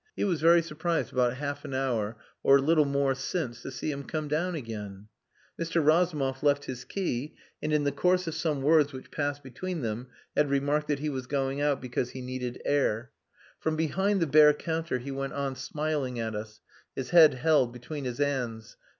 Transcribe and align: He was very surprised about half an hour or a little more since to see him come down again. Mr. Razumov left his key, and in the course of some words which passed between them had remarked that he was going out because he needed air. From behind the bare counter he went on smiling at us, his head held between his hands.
He 0.15 0.23
was 0.23 0.41
very 0.41 0.63
surprised 0.63 1.13
about 1.13 1.35
half 1.35 1.63
an 1.63 1.75
hour 1.75 2.17
or 2.41 2.57
a 2.57 2.61
little 2.63 2.85
more 2.85 3.13
since 3.13 3.61
to 3.61 3.69
see 3.69 3.91
him 3.91 4.03
come 4.03 4.27
down 4.27 4.55
again. 4.55 5.09
Mr. 5.61 5.75
Razumov 5.85 6.41
left 6.41 6.65
his 6.65 6.85
key, 6.85 7.35
and 7.61 7.71
in 7.71 7.83
the 7.83 7.91
course 7.91 8.25
of 8.25 8.33
some 8.33 8.63
words 8.63 8.91
which 8.93 9.11
passed 9.11 9.43
between 9.43 9.81
them 9.83 10.07
had 10.35 10.49
remarked 10.49 10.87
that 10.87 10.97
he 10.97 11.09
was 11.09 11.27
going 11.27 11.61
out 11.61 11.79
because 11.83 12.09
he 12.09 12.21
needed 12.23 12.59
air. 12.65 13.11
From 13.59 13.75
behind 13.75 14.23
the 14.23 14.25
bare 14.25 14.55
counter 14.55 14.97
he 14.97 15.11
went 15.11 15.33
on 15.33 15.55
smiling 15.55 16.17
at 16.19 16.33
us, 16.33 16.61
his 16.95 17.11
head 17.11 17.35
held 17.35 17.71
between 17.71 18.05
his 18.05 18.17
hands. 18.17 18.77